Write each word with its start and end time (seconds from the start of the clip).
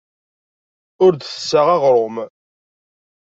Ur 1.05 1.11
d-tessaɣ 1.15 1.67
aɣrum. 1.75 2.15